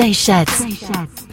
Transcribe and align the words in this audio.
Daishat. 0.00 0.48
radio 0.48 1.29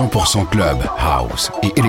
100% 0.00 0.48
club, 0.48 0.78
house 0.98 1.50
et 1.62 1.79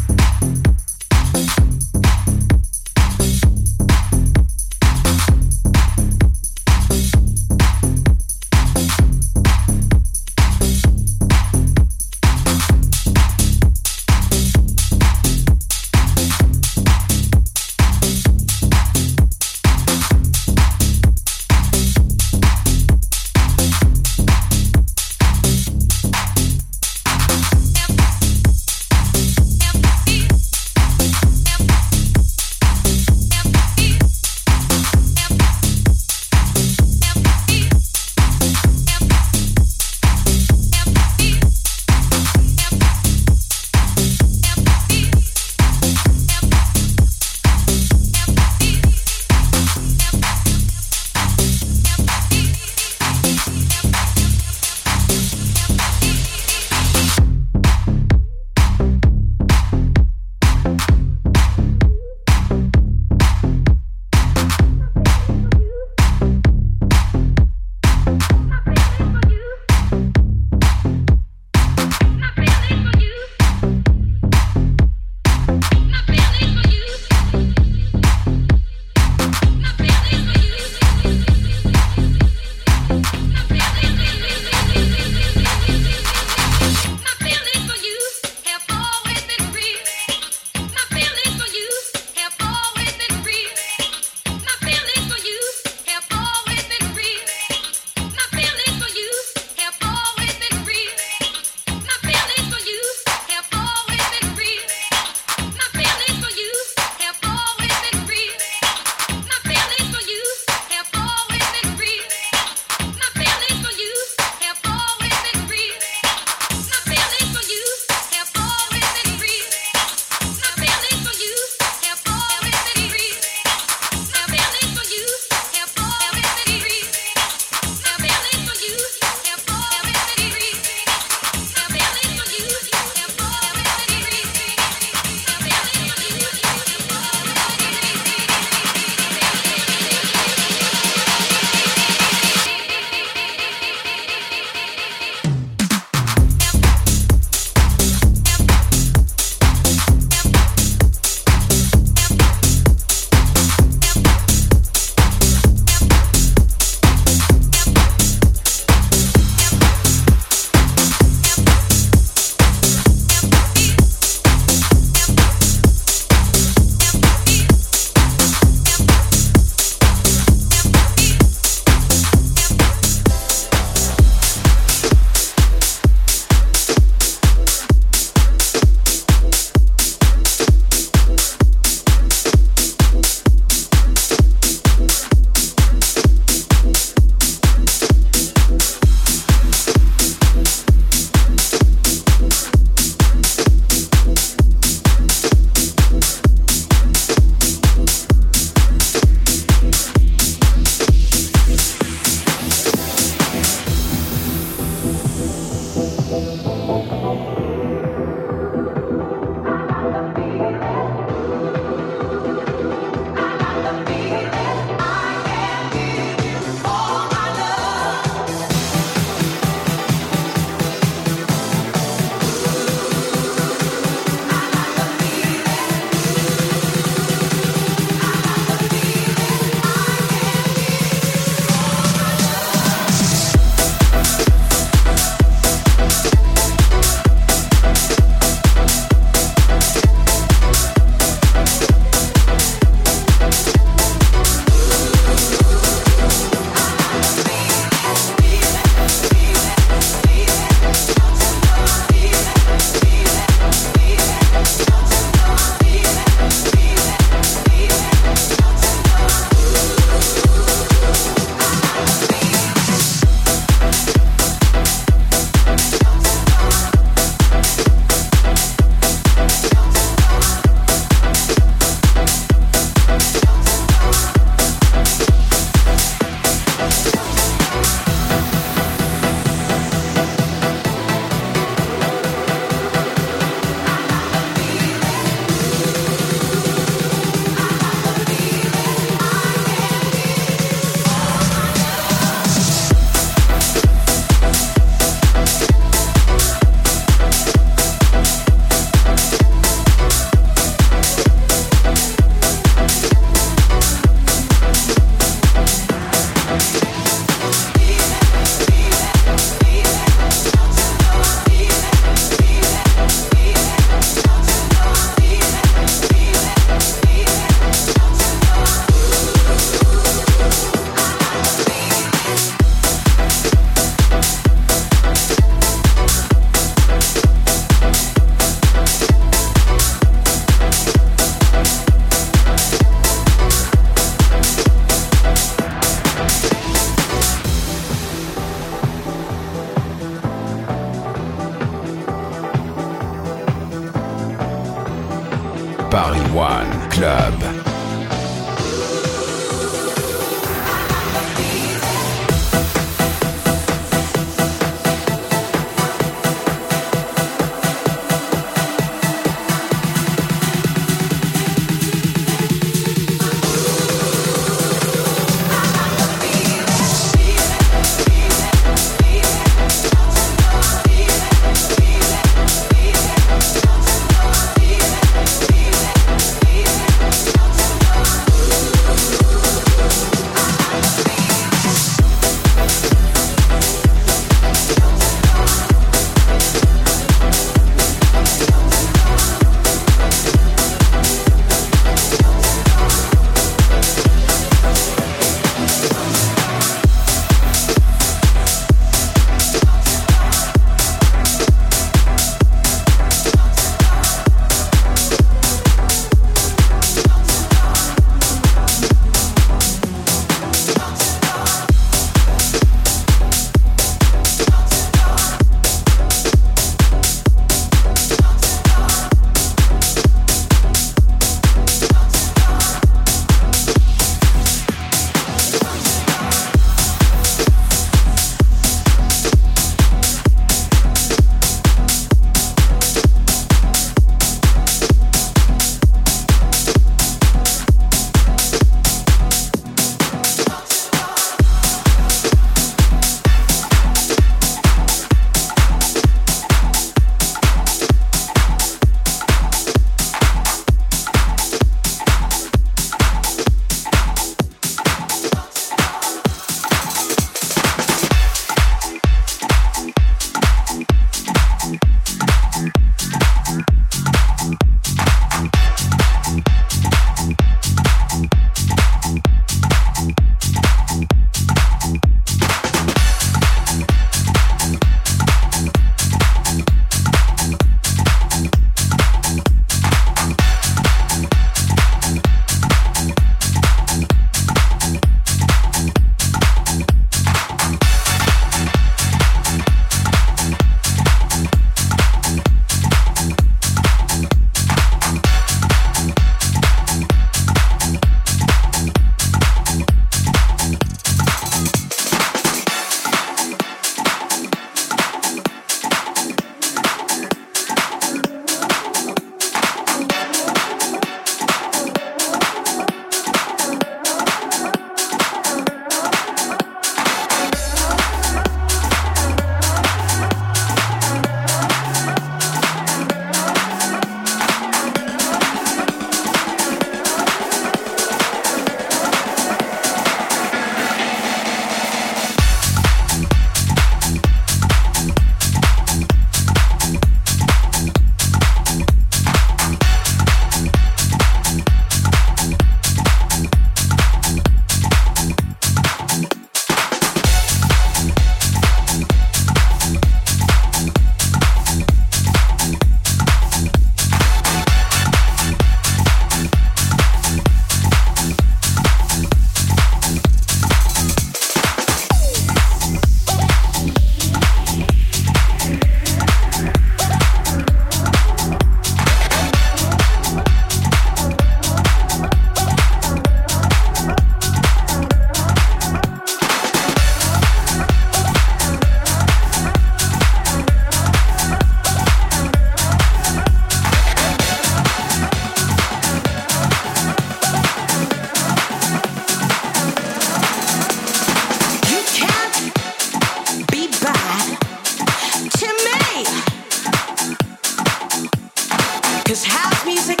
Cause 599.14 599.22
house 599.26 599.64
music 599.64 600.00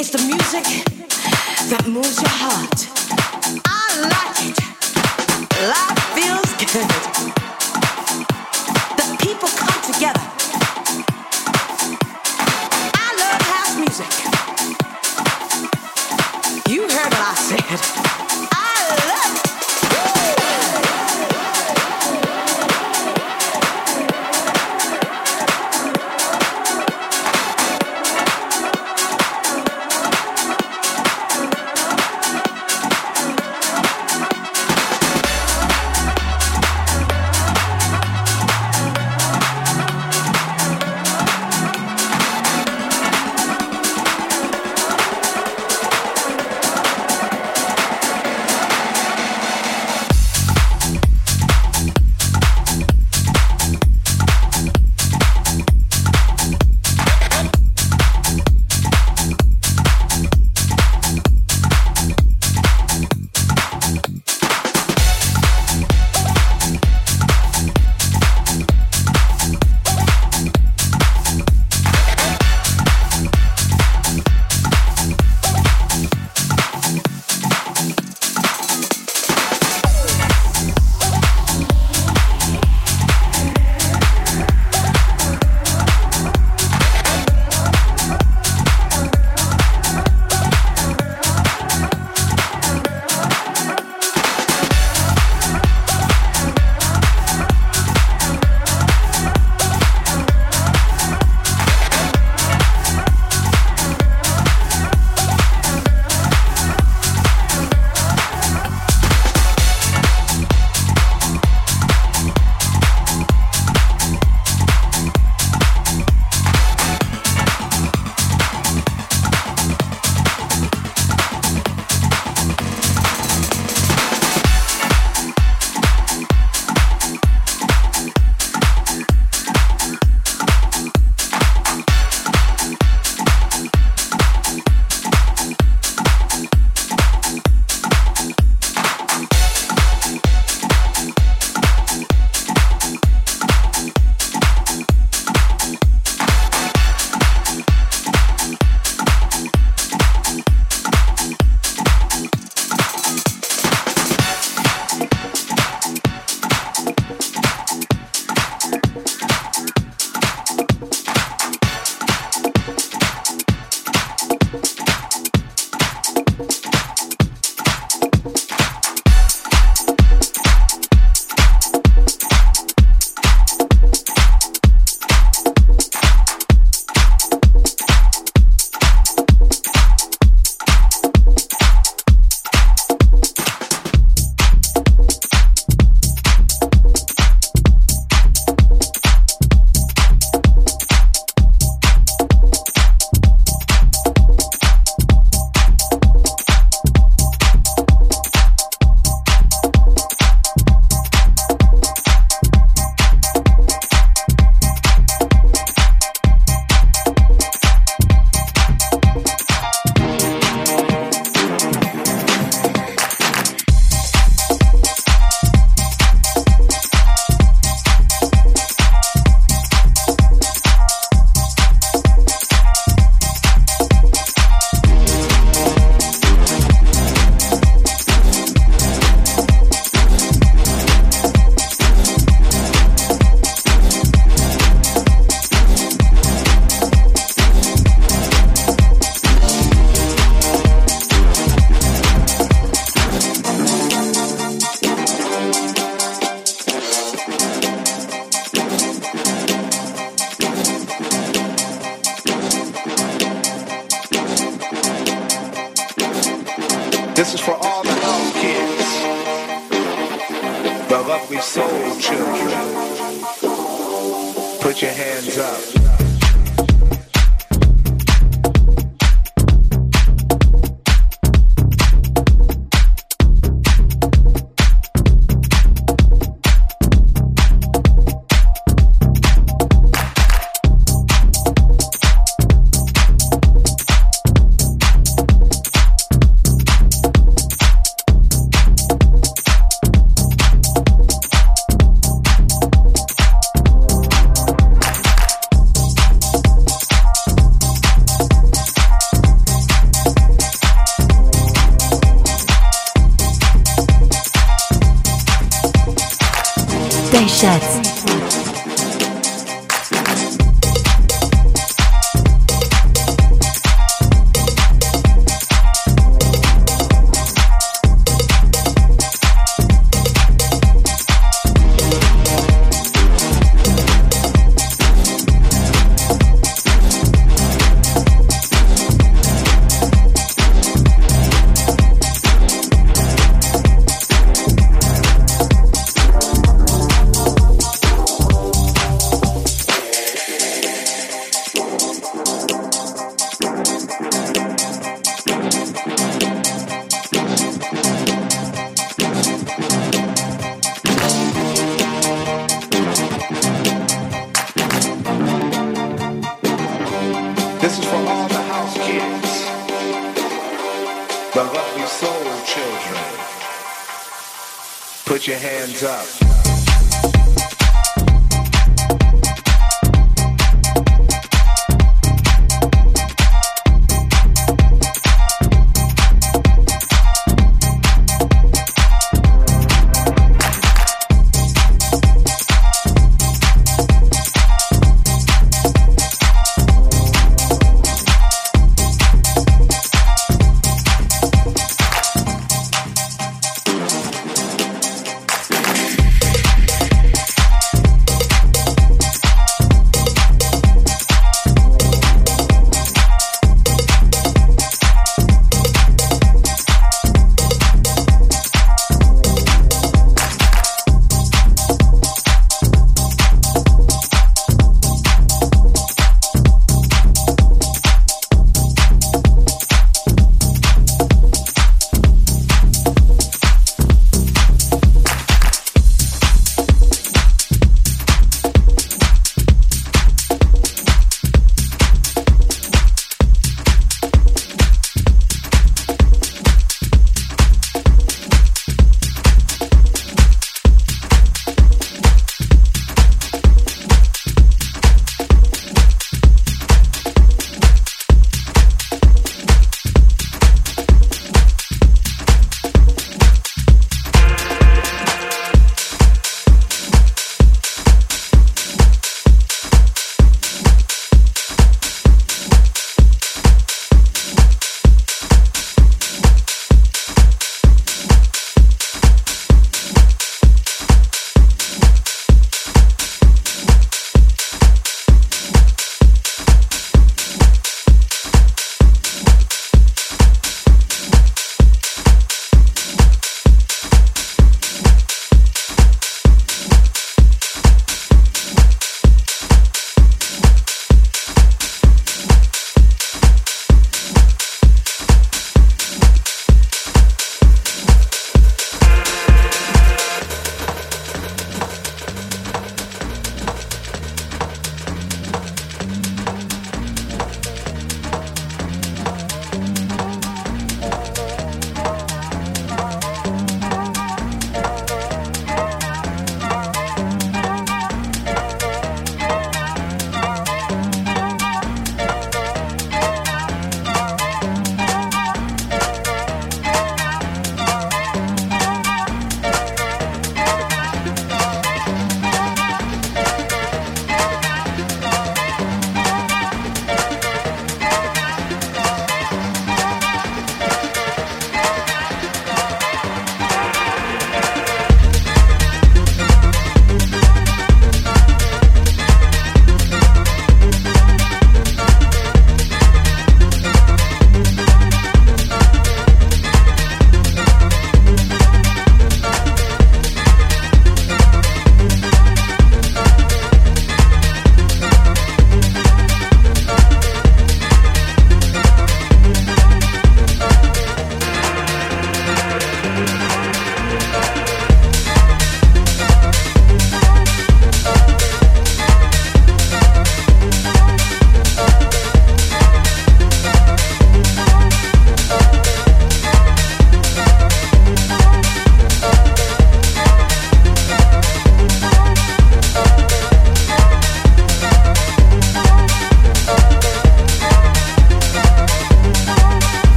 is 0.00 0.10
the 0.10 0.16
music 0.24 0.64
that 1.68 1.86
moves 1.86 2.18
your 2.18 2.30
heart. 2.30 2.95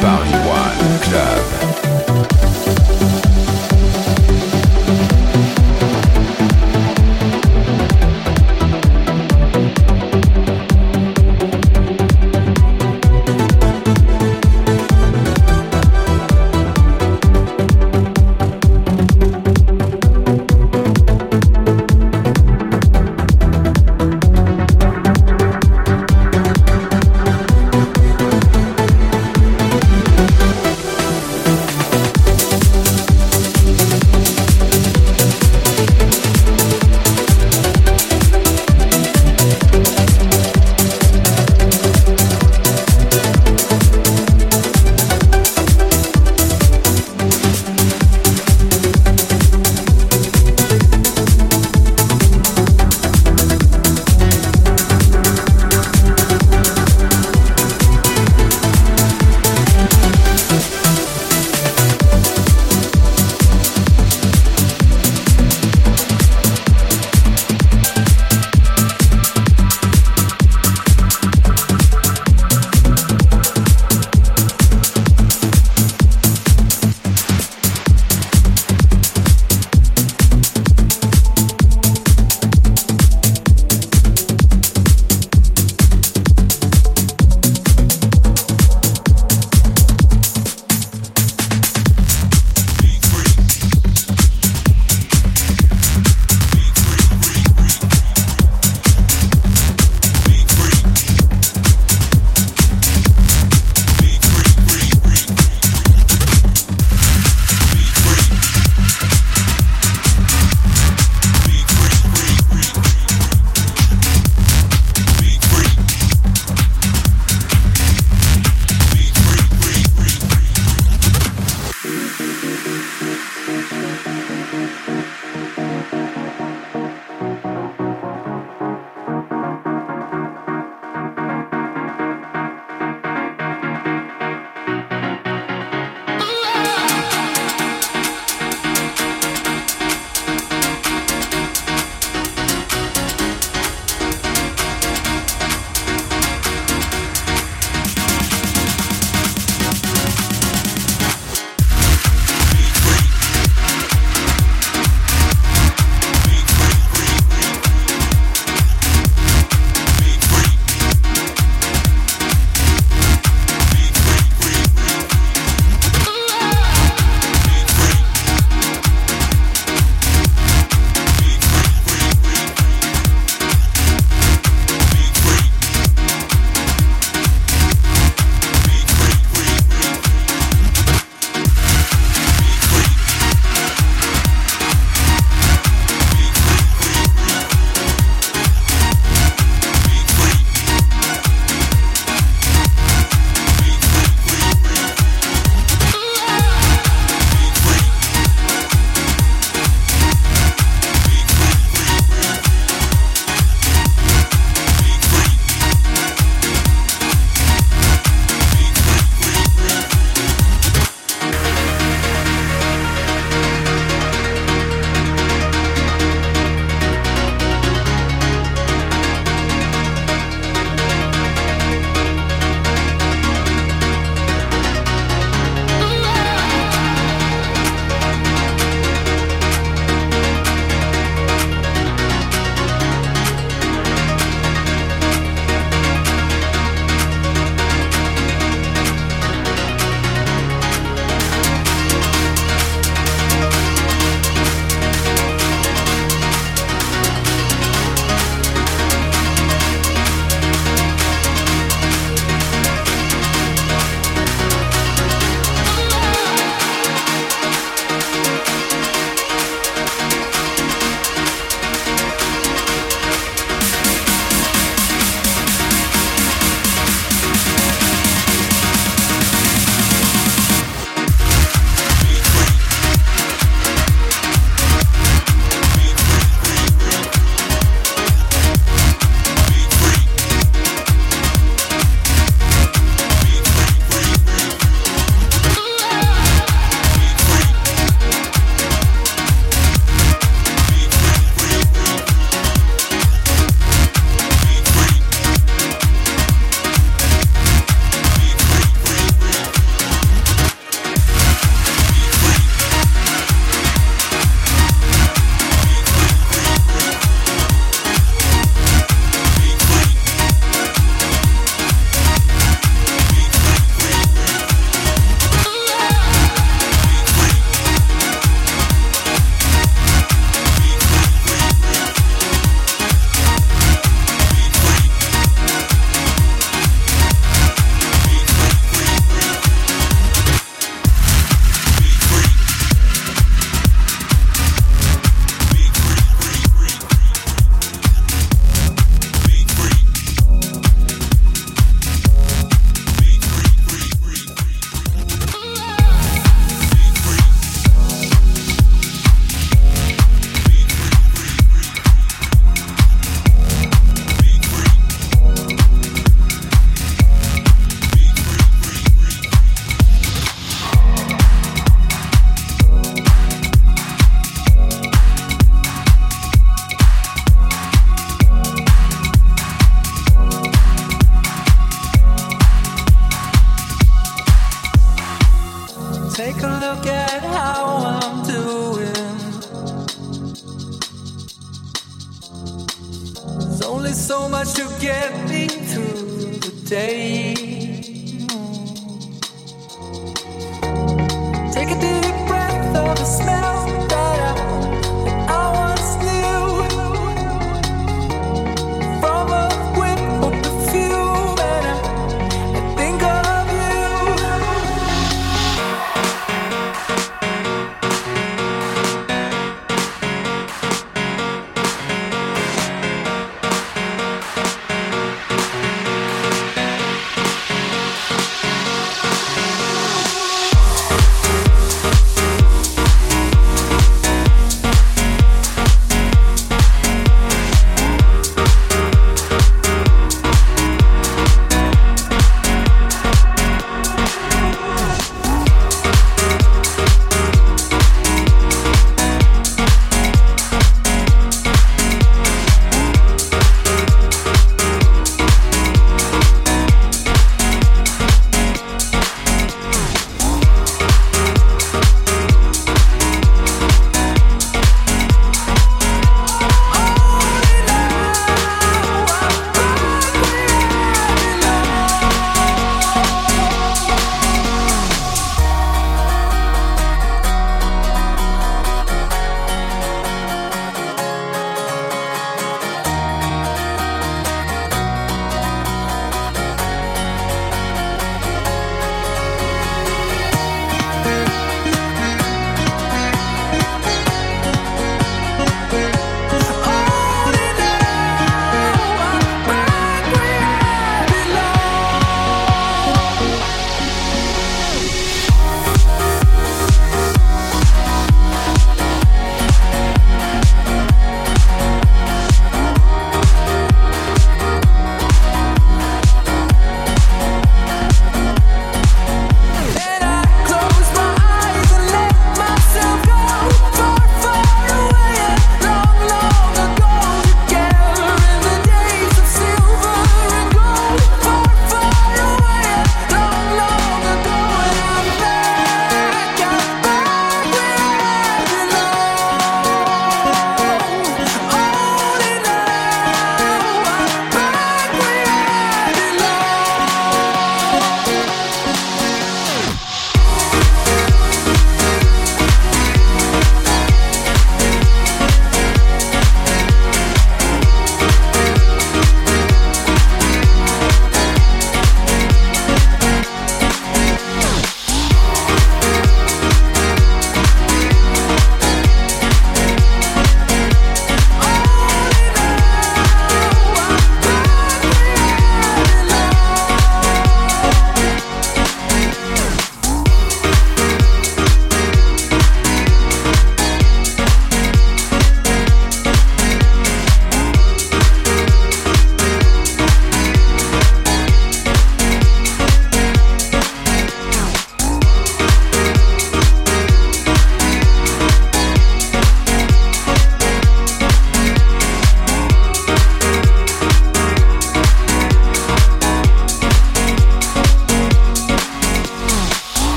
Paris 0.00 0.32
One 0.46 0.98
Club. 1.00 1.49